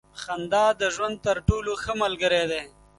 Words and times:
•خندا 0.21 0.65
د 0.81 0.83
ژوند 0.95 1.17
تر 1.25 1.37
ټولو 1.47 1.71
ښه 1.83 1.93
ملګری 2.03 2.43
دی. 2.51 2.63